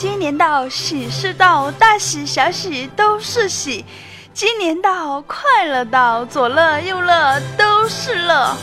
[0.00, 3.84] 今年到，喜事到，大喜小喜都是喜。
[4.32, 8.56] 今年到，快乐到，左乐右乐都是乐。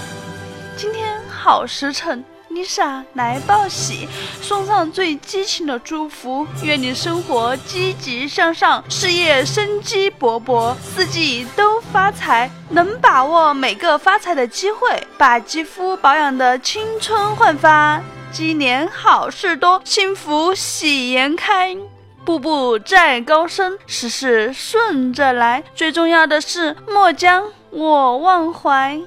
[0.75, 4.09] 今天好时辰，Lisa 来报喜，
[4.41, 18.01] 送上最激情的祝福，愿你生活积极向上，事业生机勃勃，四季都发财，能把握每个发财的机会，把肌肤保养的青春焕发。
[18.37, 21.75] 今年好事多，幸福喜颜开，
[22.23, 25.63] 步步在高升，事事顺着来。
[25.73, 29.01] 最重要的是，莫将我忘怀。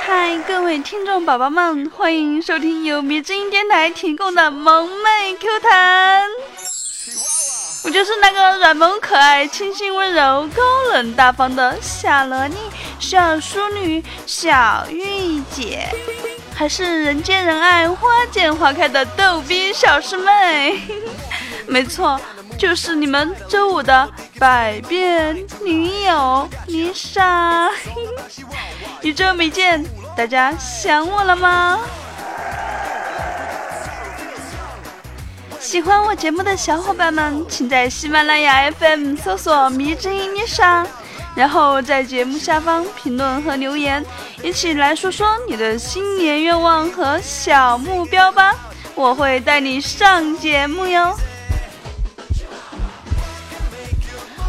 [0.00, 6.28] 嗨，各位听众宝宝们，欢迎收听由迷之音电台提供的萌妹 Q 弹。
[7.84, 12.56] 我就是那个软萌可爱、清新温柔、高冷大方的小萝莉、
[12.98, 15.88] 小淑女、小御姐。
[16.58, 20.80] 还是人见人爱、花见花开的逗逼小师妹，
[21.68, 22.20] 没错，
[22.58, 27.70] 就是你们周五的百变女友丽莎。
[29.02, 29.84] 一周没见，
[30.16, 31.78] 大家想我了吗？
[35.60, 40.84] 喜欢我节目的小伙伴们，请在喜马拉雅 FM 搜索“迷之音丽莎”。
[41.38, 44.04] 然后在节目下方评论和留言，
[44.42, 48.52] 一起来说说你的新年愿望和小目标吧，
[48.96, 51.16] 我会带你上节目哟。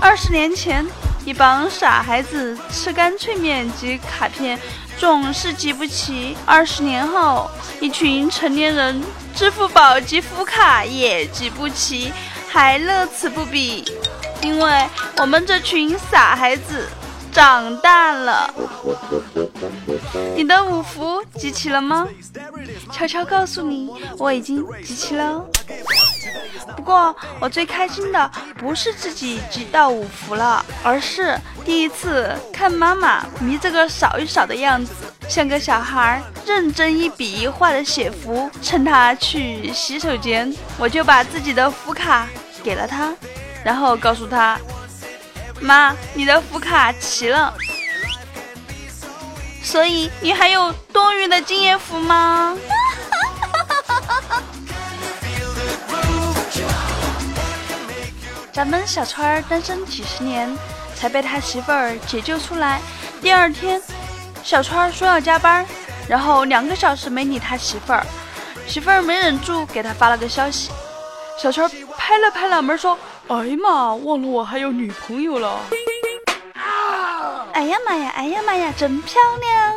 [0.01, 0.83] 二十年前，
[1.25, 4.57] 一帮傻孩子吃干脆面及卡片
[4.97, 8.99] 总是集不齐；二十年后，一群成年人
[9.35, 12.11] 支付宝及福卡也集不齐，
[12.47, 13.85] 还乐此不疲。
[14.41, 14.87] 因为
[15.17, 16.87] 我们这群傻孩子
[17.31, 18.53] 长大了，
[20.35, 22.07] 你的五福集齐了吗？
[22.91, 25.45] 悄悄告诉你，我已经集齐了。
[26.75, 34.93] 不过我最开心的不是自己集到五福了，而是第一次看妈妈迷这个扫一扫的样子，
[35.27, 38.49] 像个小孩认真一笔一画的写福。
[38.61, 42.27] 趁她去洗手间，我就把自己的福卡
[42.63, 43.13] 给了她。
[43.63, 44.57] 然后告诉他
[45.59, 47.53] ：“妈，你的福卡齐了，
[49.61, 52.57] 所以你还有多余的经验福吗？”
[58.53, 60.49] 咱们小川儿单身几十年，
[60.95, 62.81] 才被他媳妇儿解救出来。
[63.21, 63.81] 第二天，
[64.43, 65.65] 小川儿说要加班，
[66.07, 68.05] 然后两个小时没理他媳妇儿，
[68.65, 70.71] 媳妇儿没忍住给他发了个消息。
[71.37, 72.97] 小川拍了拍脑门说。
[73.29, 73.93] 哎呀妈！
[73.93, 75.59] 忘了我还有女朋友了。
[77.53, 78.11] 哎呀妈呀！
[78.15, 78.73] 哎呀妈呀！
[78.75, 79.75] 真漂亮。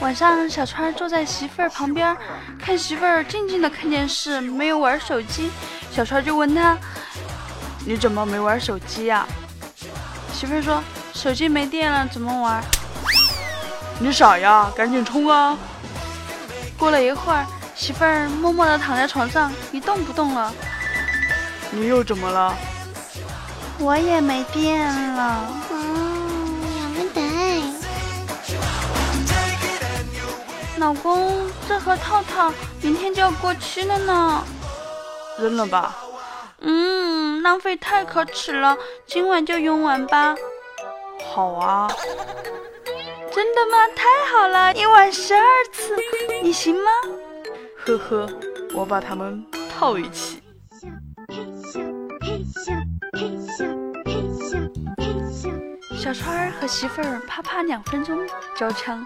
[0.00, 2.16] 晚上，小川坐在媳妇儿旁边，
[2.58, 5.52] 看媳妇儿静静的看电视，没有玩手机。
[5.92, 6.76] 小川就问他
[7.86, 9.24] ：“你怎么没玩手机呀？”
[10.34, 10.82] 媳妇儿说
[11.14, 12.60] ：“手机没电了，怎么玩？”
[14.02, 14.68] 你傻呀？
[14.74, 15.56] 赶紧充啊！
[16.76, 17.46] 过了一会儿。
[17.82, 20.54] 媳妇儿默默地躺在床上一动不动了。
[21.72, 22.56] 你又怎么了？
[23.80, 25.48] 我也没电了。
[25.72, 27.24] 嗯，两个蛋。
[30.78, 34.44] 老公，这盒套套明天就要过期了呢。
[35.40, 35.96] 扔了吧。
[36.60, 38.78] 嗯，浪费太可耻了，
[39.08, 40.36] 今晚就用完吧。
[41.34, 41.90] 好啊。
[43.34, 43.78] 真的吗？
[43.96, 45.96] 太好了，一晚十二次，
[46.44, 46.90] 你行吗？
[47.84, 48.28] 呵呵，
[48.72, 50.40] 我把它们套一起。
[55.96, 58.18] 小川儿和媳妇儿啪啪两分钟
[58.56, 59.04] 交枪，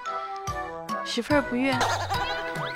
[1.04, 1.74] 媳妇儿不悦，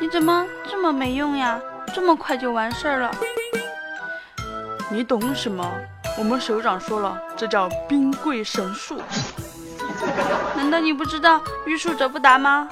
[0.01, 1.61] 你怎么这么没用呀？
[1.95, 3.11] 这么快就完事儿了？
[4.91, 5.71] 你懂什么？
[6.19, 9.01] 我们首长说了，这叫兵贵神速。
[10.57, 12.67] 难道你不知道欲速则不达吗？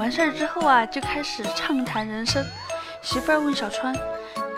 [0.00, 2.42] 完事儿之后啊，就开始畅谈人生。
[3.02, 3.94] 媳妇儿问小川：“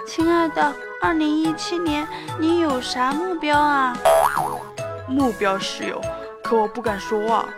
[0.07, 0.73] 亲爱的，
[1.03, 2.07] 二零一七年
[2.39, 3.93] 你有啥目标啊？”
[5.11, 6.01] 目标是有，
[6.45, 7.49] 可我不敢说啊。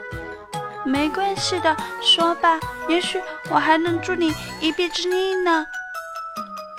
[0.83, 2.59] 没关系的，说吧，
[2.89, 5.67] 也许我还能助你一臂之力呢。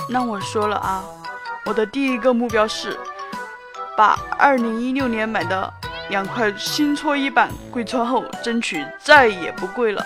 [0.10, 1.04] 那我说了啊，
[1.66, 2.98] 我的第一个目标是
[3.96, 5.72] 把二零一六年买的
[6.10, 10.04] 两块新搓衣板跪穿后，争取再也不跪了。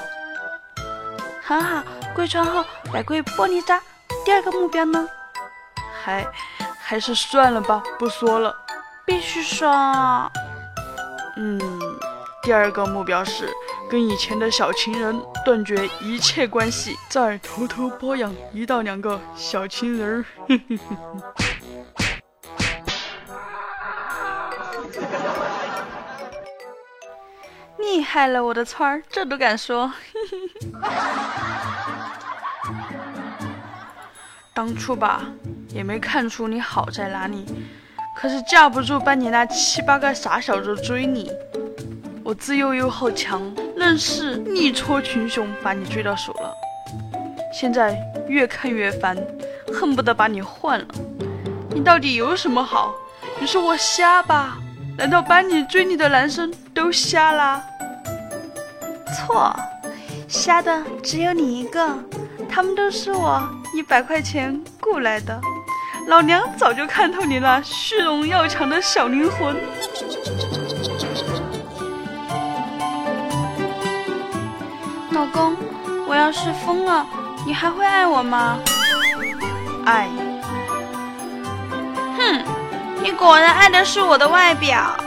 [1.50, 2.64] 很好，跪穿后
[2.94, 3.82] 改跪玻璃渣。
[4.24, 5.04] 第二个目标呢？
[6.00, 6.24] 还
[6.80, 8.56] 还是算了吧，不说了。
[9.04, 9.68] 必须说。
[11.38, 11.60] 嗯，
[12.44, 13.50] 第二个目标是
[13.90, 20.26] 跟以前的小情人断绝一切关系，再偷偷包养一到两个小情人儿。
[27.80, 29.92] 你害了我的村儿，这都敢说。
[34.54, 35.24] 当初吧，
[35.70, 37.46] 也没看出你好在哪里，
[38.18, 41.32] 可是架不住班里那七八个傻小子追你。
[42.24, 43.42] 我自幼又好强，
[43.78, 46.54] 愣是力挫群雄，把你追到手了。
[47.54, 47.98] 现在
[48.28, 49.18] 越看越烦，
[49.74, 50.86] 恨不得把你换了。
[51.72, 52.94] 你到底有什么好？
[53.40, 54.58] 你说我瞎吧？
[55.00, 57.62] 难道把你追你的男生都瞎啦？
[59.16, 59.56] 错，
[60.28, 61.98] 瞎的只有你一个，
[62.50, 63.42] 他们都是我
[63.74, 65.40] 一百块钱雇来的。
[66.08, 69.56] 老娘早就看透你那虚荣要强的小灵魂。
[75.12, 75.56] 老公，
[76.10, 77.06] 我要是疯了，
[77.46, 78.60] 你还会爱我吗？
[79.86, 80.10] 爱。
[82.18, 82.44] 哼，
[83.02, 84.80] 你果然爱的是我的外表。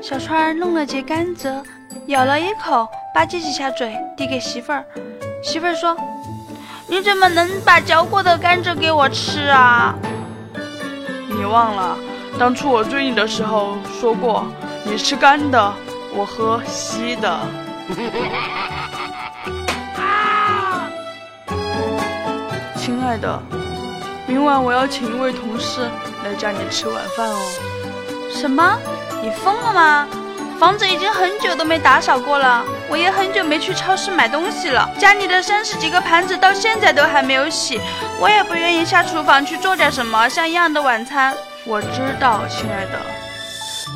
[0.00, 1.62] 小川弄了节甘蔗，
[2.06, 4.82] 咬了一口，吧唧几下嘴，递给媳妇儿。
[5.42, 5.94] 媳妇儿说
[6.88, 9.94] ：“你怎么能把嚼过的甘蔗给我吃啊？”
[11.28, 11.94] 你忘了，
[12.38, 14.46] 当初我追你的时候说过，
[14.84, 15.74] 你吃干的，
[16.14, 17.38] 我喝稀的。
[23.08, 23.42] 亲爱的，
[24.26, 25.88] 明晚我要请一位同事
[26.22, 27.38] 来家里吃晚饭哦。
[28.30, 28.78] 什么？
[29.22, 30.06] 你疯了吗？
[30.58, 34.86] 房子已经很久都没打扫过了，我也很久没去超市买东西了。
[34.98, 37.80] 家里的三十几个盘子到现在都还没有洗，
[38.20, 41.34] 我也不愿意下厨房去做点什么像样的晚餐。
[41.64, 43.00] 我知道，亲爱的。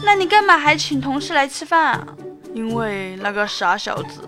[0.03, 2.06] 那你干嘛还请同事来吃饭啊？
[2.55, 4.23] 因为那个傻小子，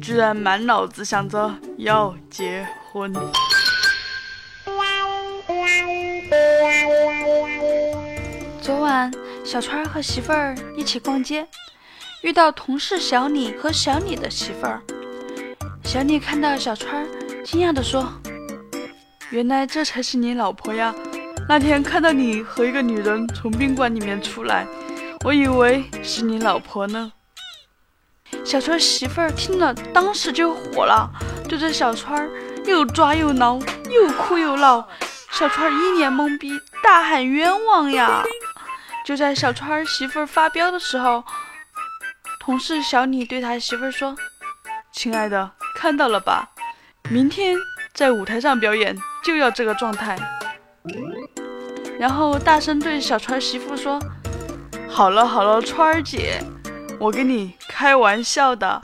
[0.00, 3.14] 居然满脑子想着要结婚。
[8.64, 9.12] 昨晚。
[9.44, 11.46] 小川和媳妇儿一起逛街，
[12.22, 14.80] 遇到同事小李和小李的媳妇儿。
[15.84, 17.06] 小李看到小川，
[17.44, 18.10] 惊讶地说
[19.28, 20.94] ：“原来这才是你老婆呀！
[21.46, 24.66] 那天看到你和一个女人从宾馆里面出来，
[25.26, 27.12] 我以为是你老婆呢。”
[28.46, 31.10] 小川媳妇儿听了，当时就火了，
[31.46, 32.30] 对着小川儿
[32.64, 33.58] 又抓又挠，
[33.90, 34.88] 又哭又闹。
[35.30, 36.48] 小川一脸懵逼，
[36.82, 38.24] 大喊冤枉呀！
[39.04, 41.22] 就在小川媳妇儿发飙的时候，
[42.40, 44.16] 同事小李对他媳妇儿说
[44.92, 46.48] ：“亲爱的，看到了吧？
[47.10, 47.54] 明天
[47.92, 50.16] 在舞台上表演就要这个状态。”
[52.00, 54.00] 然后大声对小川媳妇说
[54.88, 56.42] ：“好了好了，川儿姐，
[56.98, 58.80] 我跟你开玩笑的。”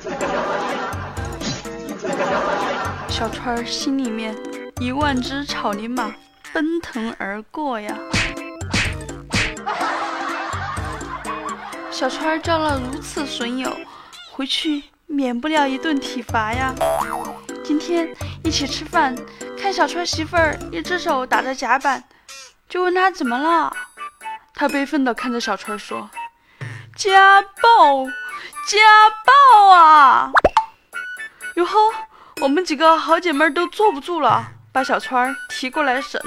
[3.09, 4.37] 小川心里面
[4.81, 6.15] 一万只草泥马
[6.53, 7.97] 奔腾而过呀。
[11.91, 13.77] 小川交了如此损友，
[14.31, 16.73] 回去免不了一顿体罚呀。
[17.65, 18.09] 今天
[18.45, 19.15] 一起吃饭，
[19.59, 22.03] 看小川媳妇儿一只手打着甲板，
[22.69, 23.77] 就问他怎么了。
[24.55, 26.09] 他悲愤地看着小川说
[26.97, 28.07] ：“家暴，
[28.67, 28.79] 家
[29.25, 30.33] 暴啊！”
[31.57, 31.77] 哟呵，
[32.41, 36.23] 我们几个好姐妹都坐不住了，把小川提过来审。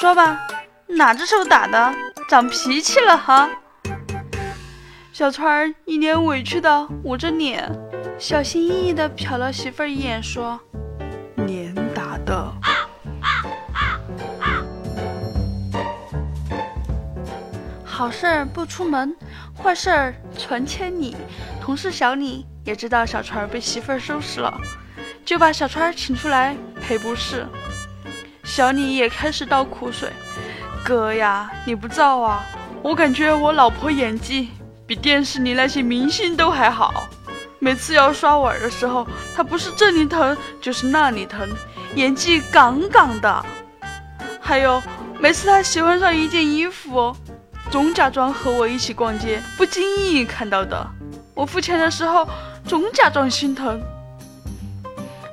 [0.00, 0.46] 说吧，
[0.88, 1.94] 哪只手打的？
[2.28, 3.48] 长脾气了哈？
[5.14, 7.70] 小川儿一脸委屈的捂着脸，
[8.18, 10.58] 小心翼翼的瞟了媳妇儿一眼，说
[11.46, 12.50] ：“脸打的。”
[17.84, 19.14] 好事儿不出门，
[19.56, 21.14] 坏事儿传千里。
[21.62, 24.52] 同事小李也知道小川儿被媳妇儿收拾了，
[25.24, 27.46] 就把小川儿请出来赔不是。
[28.42, 30.10] 小李也开始倒苦水
[30.84, 32.44] ：“哥呀，你不造啊？
[32.82, 34.48] 我感觉我老婆演技……”
[34.86, 37.08] 比电视里那些明星都还好，
[37.58, 41.48] 每次要刷碗的时候，他不是这里疼就是那里疼，
[41.94, 43.44] 演技杠杠的。
[44.40, 44.82] 还有
[45.18, 47.16] 每次他喜欢上一件衣服，
[47.70, 50.86] 总假装和我一起逛街，不经意看到的。
[51.34, 52.28] 我付钱的时候，
[52.66, 53.80] 总假装心疼。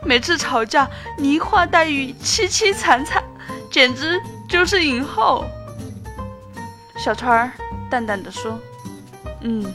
[0.04, 3.22] 每次吵架，梨花带雨，凄凄惨惨，
[3.70, 5.46] 简直就是影后。
[6.98, 7.52] 小川
[7.90, 8.58] 淡淡的说。
[9.42, 9.66] 嗯，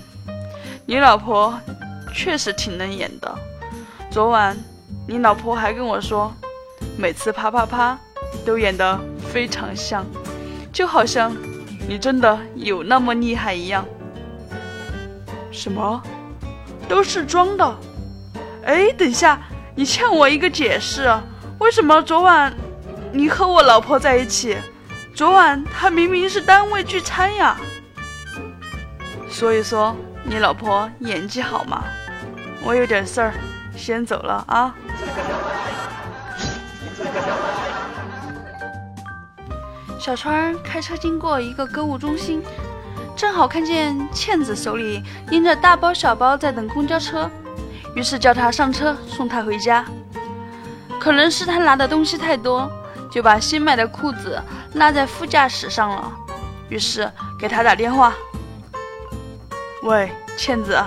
[0.84, 1.58] 你老婆
[2.14, 3.34] 确实挺能演的。
[4.10, 4.56] 昨晚
[5.06, 6.32] 你老婆还跟我说，
[6.96, 7.98] 每次啪啪啪
[8.44, 8.98] 都演得
[9.32, 10.06] 非常像，
[10.72, 11.36] 就好像
[11.88, 13.84] 你真的有那么厉害一样。
[15.50, 16.02] 什么？
[16.88, 17.76] 都是装的？
[18.64, 19.40] 哎，等下，
[19.74, 21.12] 你欠我一个解释，
[21.58, 22.54] 为什么昨晚
[23.12, 24.56] 你和我老婆在一起？
[25.14, 27.56] 昨晚她明明是单位聚餐呀。
[29.38, 31.84] 所以说，你老婆演技好吗？
[32.64, 33.34] 我有点事儿，
[33.76, 34.74] 先走了啊。
[40.00, 42.42] 小川开车经过一个购物中心，
[43.14, 47.30] 正好看见倩子手里拎着大包小包在等公交车，
[47.94, 49.84] 于是叫她上车送她回家。
[50.98, 52.70] 可能是她拿的东西太多，
[53.10, 56.10] 就把新买的裤子落在副驾驶上了，
[56.70, 58.14] 于是给她打电话
[59.86, 60.82] ：“喂，倩子，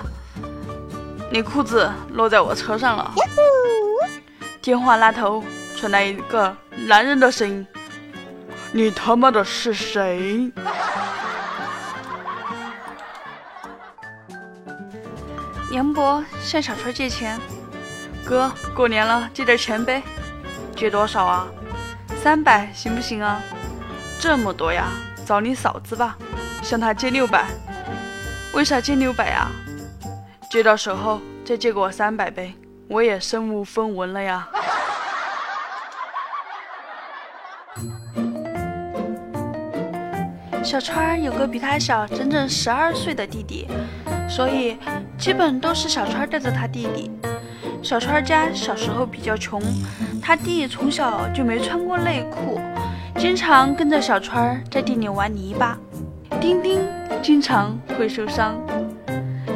[1.32, 3.10] 你裤子落在我车上了。”
[4.62, 5.42] 电话那头
[5.78, 6.54] 传来一个
[6.86, 7.66] 男人的声音。
[8.74, 10.52] 你他妈的是谁？
[15.72, 17.40] 杨博向小川借钱，
[18.26, 20.04] 哥，过年了，借点钱呗。
[20.76, 21.48] 借多少啊？
[22.22, 23.42] 三百行不行啊？
[24.20, 24.88] 这么多呀？
[25.26, 26.18] 找你嫂子吧，
[26.62, 27.48] 向她借六百。
[28.54, 29.52] 为啥借六百啊？
[30.52, 32.54] 借到手后再借给我三百呗，
[32.88, 34.48] 我也身无分文了呀。
[40.64, 43.68] 小川有个比他小整整十二岁的弟弟，
[44.28, 44.78] 所以
[45.18, 47.12] 基本都是小川带着他弟弟。
[47.82, 49.62] 小川家小时候比较穷，
[50.22, 52.60] 他弟从小就没穿过内裤，
[53.18, 55.78] 经常跟着小川在地里玩泥巴。
[56.42, 56.82] 丁丁
[57.22, 58.56] 经常会受伤。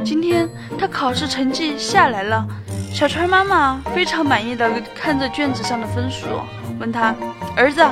[0.03, 2.45] 今天他考试成绩下来了，
[2.93, 6.25] 小川妈妈非常满意的看着卷子上的分数，
[6.79, 7.15] 问他
[7.55, 7.83] 儿子。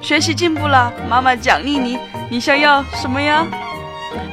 [0.00, 1.98] 学习进步了，妈妈奖励你，
[2.30, 3.46] 你想要什么呀？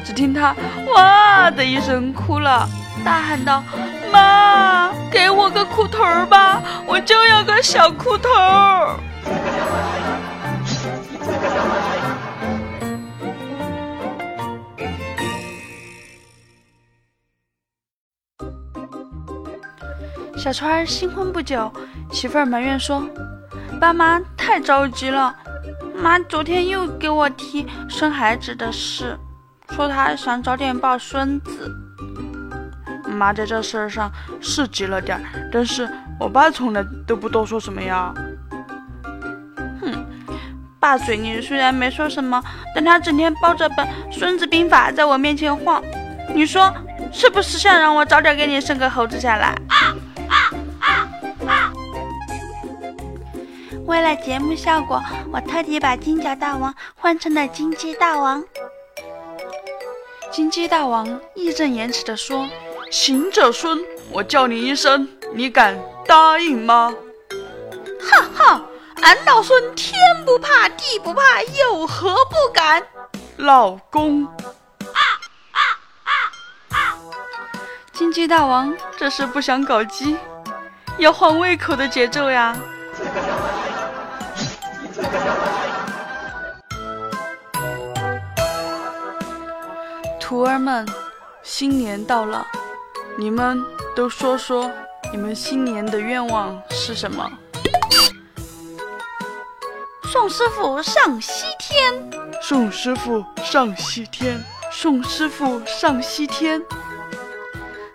[0.06, 0.56] 只听他
[0.96, 2.66] 哇的一声哭了，
[3.04, 3.62] 大喊道
[4.10, 8.30] ：“妈，给我个裤头吧，我就要个小裤头。”
[20.48, 21.70] 小川新婚不久，
[22.10, 23.04] 媳妇儿埋怨说
[23.82, 25.36] ：“爸妈太着急了。”
[25.94, 29.18] 妈昨天又给我提生孩子的事，
[29.72, 31.70] 说她想早点抱孙子。
[33.10, 35.86] 妈在这事儿上是急了点儿，但是
[36.18, 38.14] 我爸从来都不多说什么呀。
[39.82, 40.06] 哼，
[40.80, 42.42] 爸嘴里虽然没说什么，
[42.74, 45.84] 但他整天抱着本《孙子兵法》在我面前晃，
[46.34, 46.74] 你说
[47.12, 49.54] 是不是想让我早点给你生个猴子下来？
[53.88, 55.02] 为了节目效果，
[55.32, 58.44] 我特地把金角大王换成了金鸡大王。
[60.30, 62.50] 金鸡大王义正言辞地说
[62.92, 63.80] ：“行者孙，
[64.12, 66.94] 我叫你一声，你敢答应吗？”
[68.12, 68.62] 哈哈，
[69.02, 72.86] 俺老孙天不怕地不怕，有何不敢？
[73.38, 74.28] 老公，
[77.94, 80.18] 金鸡大王这是不想搞基，
[80.98, 82.54] 要换胃口的节奏呀。
[90.28, 90.86] 徒儿们，
[91.42, 92.46] 新年到了，
[93.18, 93.64] 你们
[93.96, 94.70] 都说说，
[95.10, 97.32] 你们新年的愿望是什么？
[100.12, 106.62] 送师傅上西天，送师傅上西天，送师傅上西天。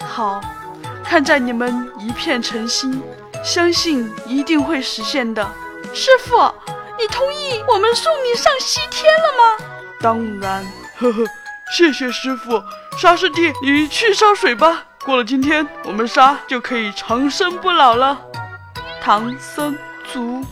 [0.02, 0.40] 好，
[1.04, 3.02] 看在你们一片诚心，
[3.44, 5.46] 相信一定会实现的。
[5.92, 6.50] 师傅，
[6.98, 9.66] 你同意我们送你上西天了吗？
[10.00, 10.64] 当然，
[10.96, 11.26] 呵呵。
[11.72, 12.62] 谢谢师傅，
[12.98, 14.84] 沙师弟，你去烧水吧。
[15.06, 18.20] 过了今天，我们沙就可以长生不老了。
[19.00, 19.74] 唐僧
[20.12, 20.44] 族。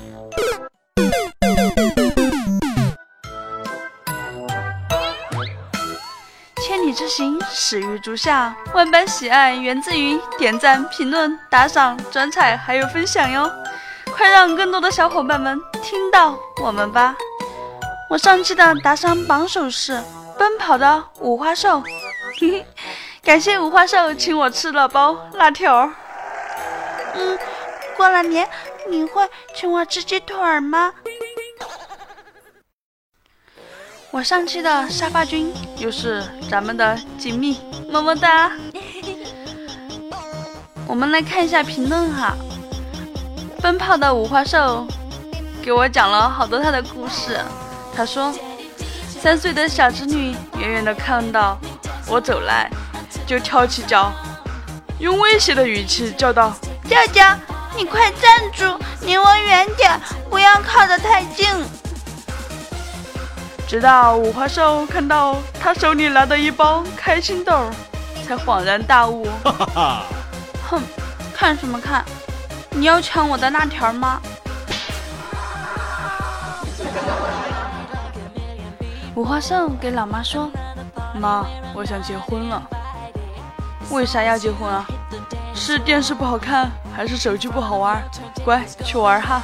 [6.57, 8.57] 千里之行，始于足下。
[8.73, 13.53] 万般喜爱源自于点赞、评论、打赏、转采，还有分享哟。
[14.17, 17.15] 快让更多的小伙伴们听到我们吧。
[18.09, 20.03] 我上期的打赏榜首是。
[20.41, 21.83] 奔跑的五花兽，
[23.23, 25.93] 感谢五花兽请我吃了包辣条。
[27.13, 27.39] 嗯，
[27.95, 28.49] 过了年
[28.89, 30.95] 你会请我吃鸡腿吗？
[34.11, 38.51] 我上期的沙发君又是咱们的锦觅，么么哒。
[40.89, 42.35] 我们来看一下评论哈。
[43.61, 44.87] 奔跑的五花兽
[45.63, 47.39] 给我讲了好多他的故事。
[47.95, 48.33] 他说，
[49.23, 51.59] 三岁的小侄女远远的看到
[52.07, 52.71] 我走来，
[53.27, 54.11] 就跳起脚，
[54.99, 56.55] 用威胁的语气叫道
[56.89, 57.21] ：“舅舅，
[57.77, 60.01] 你快站住，离我远点，
[60.31, 61.47] 不要靠得太近。”
[63.69, 67.71] 直到五花兽看到他手里拿的一包开心豆，
[68.27, 69.29] 才恍然大悟。
[70.67, 70.83] 哼，
[71.35, 72.03] 看什么看？
[72.71, 74.19] 你要抢我的辣条吗？
[79.17, 80.49] 五花兽给老妈说
[81.19, 82.63] ：“妈，我想结婚了。
[83.91, 84.87] 为啥要结婚啊？
[85.55, 88.03] 是电视不好看，还是手机不好玩？
[88.45, 89.43] 乖，去玩哈。”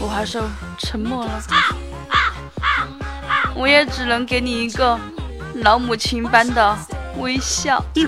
[0.00, 0.44] 五花兽
[0.78, 1.42] 沉默了。
[3.54, 4.98] 我也只能给你一个
[5.56, 6.76] 老母亲般的
[7.18, 7.82] 微笑。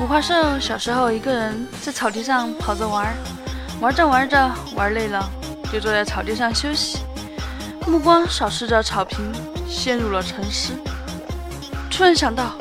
[0.00, 3.14] 五花兽小时候一个人在草地上跑着玩，
[3.80, 5.26] 玩着玩着玩累了，
[5.72, 6.98] 就坐在草地上休息，
[7.86, 9.18] 目光扫视着草坪，
[9.68, 10.72] 陷入了沉思。
[11.90, 12.54] 突然想到，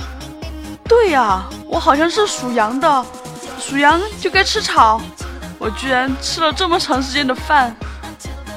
[0.88, 3.06] 对呀，我好像是属羊的，
[3.60, 5.01] 属羊就该吃草，
[5.58, 7.75] 我居然吃了这么长时间的饭，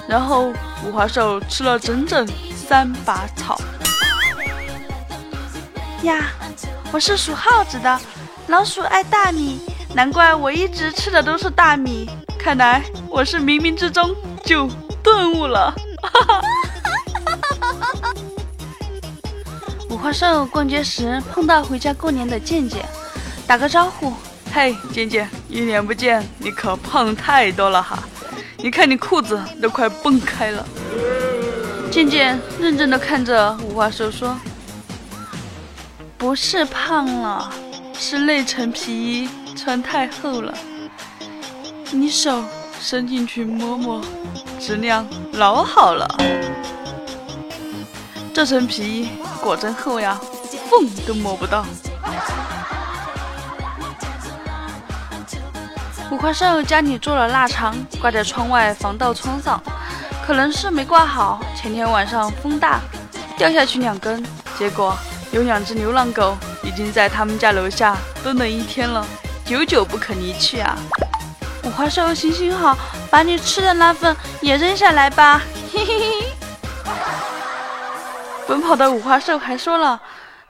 [0.08, 0.52] 然后。
[0.84, 3.58] 五花兽吃了整整三把草
[6.02, 6.26] 呀！
[6.92, 7.98] 我是属耗子的，
[8.48, 9.58] 老鼠爱大米，
[9.94, 12.08] 难怪我一直吃的都是大米。
[12.38, 14.68] 看来我是冥冥之中就
[15.02, 15.74] 顿悟了。
[19.90, 22.84] 五花兽逛街时碰到回家过年的健健，
[23.46, 24.12] 打个招呼
[24.52, 27.98] ：“嘿，健健，一年不见，你可胖太多了哈！”
[28.58, 30.66] 你看，你裤子都快崩开了。
[31.90, 34.38] 健健认真的看着五花兽说
[36.18, 37.50] ：“不是胖了，
[37.98, 40.52] 是内层皮衣穿太厚了。
[41.90, 42.42] 你手
[42.80, 44.00] 伸进去摸摸，
[44.60, 46.06] 质量老好了。
[48.32, 49.08] 这层皮衣
[49.40, 50.20] 果真厚呀，
[50.70, 51.64] 缝都摸不到。”
[56.10, 59.60] 五花兽家里做了腊肠，挂在窗外防盗窗上，
[60.24, 61.40] 可能是没挂好。
[61.56, 62.80] 前天晚上风大，
[63.36, 64.24] 掉下去两根，
[64.56, 64.96] 结果
[65.32, 69.04] 有两只流浪狗已经在他们家楼下蹲了一天了，
[69.44, 70.78] 久久不肯离去啊！
[71.66, 72.78] 五花兽行行好，
[73.10, 75.42] 把你吃的那份也扔下来吧！
[75.72, 76.26] 嘿嘿嘿。
[78.46, 80.00] 奔跑的五花兽还说了，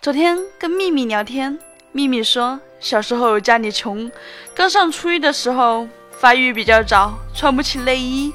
[0.03, 1.59] 昨天跟秘密聊天，
[1.91, 2.61] 秘密说。
[2.79, 4.13] 小时候家里穷，
[4.55, 5.89] 刚上初一的时候
[6.21, 8.31] 发育比较早，穿不起内衣，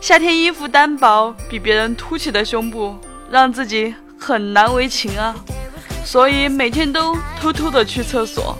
[0.00, 2.96] 夏天衣服单薄，比别人凸起的胸部
[3.30, 5.34] 让自己很难为情啊，
[6.02, 8.56] 所以每天都偷偷的去厕所，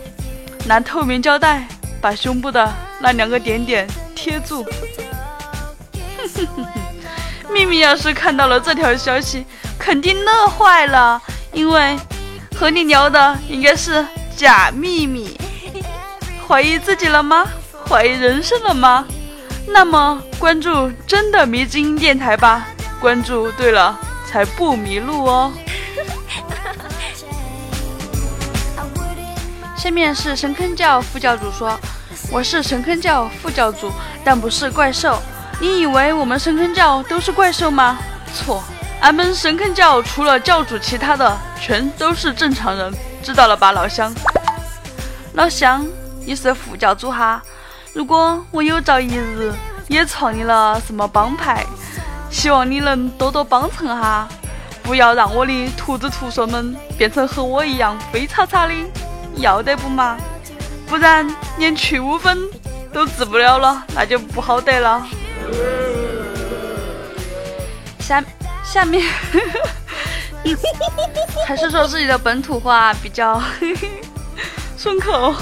[0.67, 1.67] 拿透明胶带
[1.99, 2.71] 把胸部的
[3.03, 4.65] 那两个点点贴住。
[7.51, 9.45] 秘密要是看到了这条消息，
[9.77, 11.95] 肯定乐坏了，因为
[12.55, 14.03] 和你聊的应该是。
[14.35, 15.39] 假秘密，
[16.47, 17.47] 怀疑自己了吗？
[17.87, 19.05] 怀疑人生了吗？
[19.67, 22.65] 那么关注真的迷之音电台吧，
[22.99, 25.53] 关注对了才不迷路哦。
[29.77, 31.79] 下面是神坑教副教主说
[32.33, 33.91] ：“我是神坑教副教主，
[34.23, 35.21] 但不是怪兽。
[35.61, 37.99] 你以为我们神坑教都是怪兽吗？
[38.33, 38.63] 错，
[39.01, 42.91] 俺们神坑教除了教主，其他的全都是正常人。”
[43.21, 44.11] 知道了吧，老乡。
[45.33, 45.85] 老乡，
[46.25, 47.39] 你是副教主哈。
[47.93, 49.53] 如果我有朝一日
[49.87, 51.63] 也创立了什么帮派，
[52.31, 54.27] 希望你能多多帮衬哈，
[54.81, 58.73] 不要让我的徒子徒孙们变成和我一样飞叉叉的，
[59.35, 60.17] 要得不嘛？
[60.93, 61.27] 不然
[61.57, 62.37] 连去污分
[62.93, 65.03] 都治不了了，那就不好得了。
[67.99, 68.23] 下
[68.63, 69.03] 下面。
[71.47, 73.41] 还是说自己的本土话比较
[74.77, 75.33] 顺口。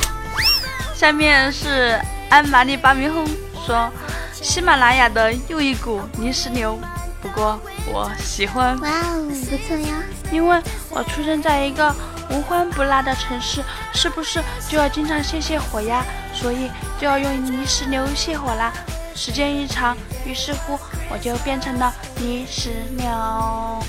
[0.95, 3.27] 下面是安玛丽巴米轰
[3.67, 3.91] 说
[4.31, 6.79] ：“喜马拉雅的又一股泥石流，
[7.21, 10.01] 不过我喜欢。”哇哦，不错呀！
[10.31, 11.93] 因为我出生在一个
[12.31, 13.63] 无欢不辣的城市，
[13.93, 16.03] 是不是就要经常泄泄火呀？
[16.33, 18.71] 所以就要用泥石流泄火啦。
[19.13, 23.83] 时间一长，于是乎我就变成了泥石流。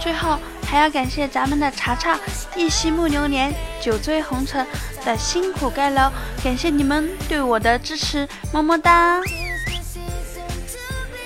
[0.00, 2.18] 最后还要感谢咱们的茶茶
[2.56, 4.66] 一夕木流年酒醉红尘
[5.04, 6.10] 的辛苦盖楼，
[6.42, 9.20] 感谢你们对我的支持，么么哒！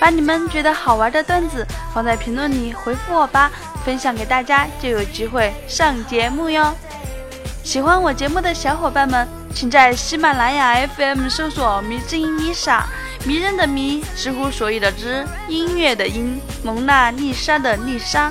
[0.00, 3.50] 把你们觉得好玩的段子放在评论里回复我吧，
[3.88, 6.74] 分享给大家就有机会上节目哟。
[7.64, 12.84] 喜欢我节目的小伙伴们，请在喜马拉雅 FM 搜索“迷之音丽莎”，
[13.24, 18.30] 迷人的迷，知乎所有的知，音乐的音，蒙娜丽莎的丽莎。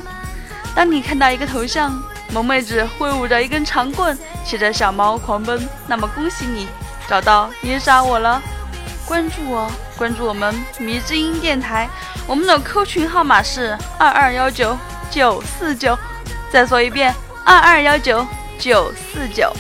[0.76, 2.00] 当你看到一个头像，
[2.32, 4.16] 萌妹子挥舞着一根长棍，
[4.46, 6.68] 骑着小猫狂奔，那么恭喜你
[7.10, 8.40] 找到丽莎我了。
[9.08, 11.90] 关注我，关注我们迷之音电台，
[12.28, 14.78] 我们的 Q 群号码是二二幺九
[15.18, 15.98] 九四九。
[16.52, 17.12] 再说一遍，
[17.44, 18.24] 二二幺九
[18.60, 19.52] 九四九。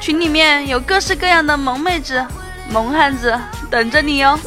[0.00, 2.24] 群里面有各式各样的萌妹子、
[2.70, 3.38] 萌汉子
[3.70, 4.38] 等着你哟。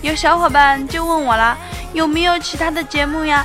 [0.00, 1.58] 有小伙伴就问我啦，
[1.92, 3.44] 有没有其他的节目呀？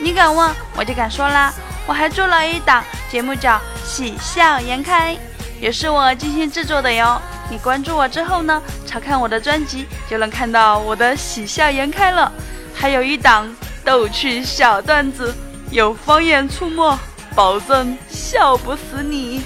[0.00, 1.54] 你敢问，我就敢说啦。
[1.86, 3.52] 我还做了一档节目叫
[3.84, 5.14] 《喜笑颜开》，
[5.60, 7.22] 也是我精心制作的哟。
[7.48, 12.32] 你关注我之后呢，查看我的专辑就能看到我的喜笑颜开了。
[12.74, 13.48] 还有一档
[13.88, 15.34] 逗趣小段子，
[15.70, 16.98] 有方言出没。
[17.34, 19.42] 保证笑不死你。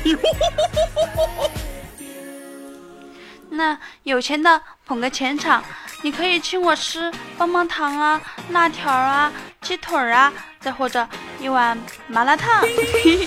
[3.48, 5.62] 那有钱的捧个钱场，
[6.02, 11.06] 你可以请我吃棒棒糖啊、辣条啊、鸡腿啊，再或者
[11.38, 11.78] 一碗
[12.08, 12.64] 麻辣烫。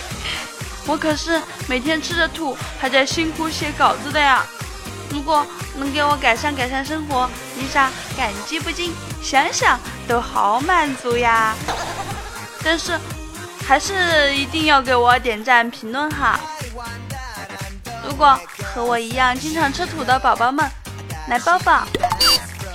[0.86, 4.46] 我可是每天吃着土，还在辛苦写稿子的呀。
[5.12, 5.48] 如果
[5.78, 8.92] 能给我改善改善生活，丽莎感激不尽，
[9.24, 11.54] 想想都好满足呀。
[12.64, 13.00] 但是。
[13.68, 16.40] 还是一定要给我点赞评论哈！
[18.08, 20.70] 如果和我一样经常吃土的宝宝们，
[21.28, 21.84] 来抱抱，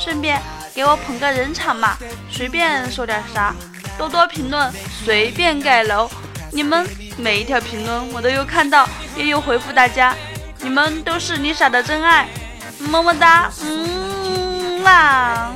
[0.00, 0.42] 顺便
[0.74, 1.96] 给我捧个人场嘛，
[2.28, 3.54] 随便说点啥，
[3.96, 4.68] 多多评论，
[5.04, 6.10] 随便盖楼。
[6.50, 6.84] 你们
[7.16, 10.12] 每一条评论我都有看到，也有回复大家，
[10.58, 12.28] 你们都是丽莎的真爱，
[12.80, 15.52] 么么哒，嗯啦。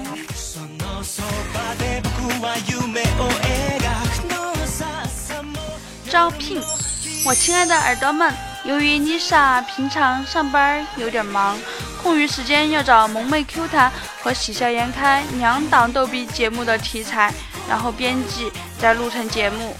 [6.10, 6.62] 招聘，
[7.24, 8.32] 我亲爱的耳朵们，
[8.64, 11.58] 由于丽莎平常上班有点忙，
[12.02, 13.90] 空余时间要找萌妹 Q 弹
[14.22, 17.32] 和喜笑颜开两档逗比节目的题材，
[17.68, 19.74] 然后编辑再录成节目，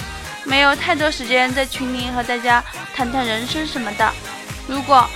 [0.44, 4.12] 没有太多时间在群里和大家谈谈人生什么的。
[4.66, 5.08] 如果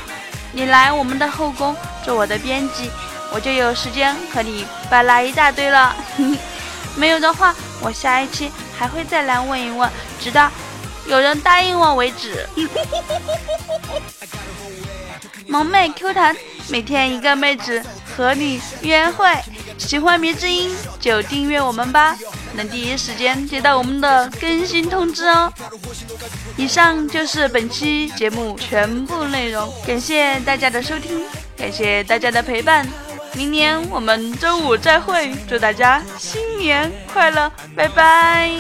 [0.53, 2.91] 你来我们的后宫做我的编辑，
[3.33, 5.97] 我就有时间和你巴拉一大堆了。
[6.99, 9.89] 没有的话，我下一期还会再来问一问，
[10.21, 10.51] 直到。
[11.07, 12.47] 有人答应我为止。
[15.47, 16.37] 萌妹 Q 弹，
[16.69, 17.83] 每天一个妹子
[18.15, 19.27] 和你约会。
[19.79, 22.19] 喜欢迷之音就订阅我们吧，
[22.55, 25.51] 能第一时间接到我们的更新通知哦。
[26.57, 31.25] 以上就是本期节目全部内容，感谢大家的收听，
[31.57, 32.87] 感谢大家的陪伴。
[33.38, 38.51] 明年我们周五再会祝大家新年快乐拜拜。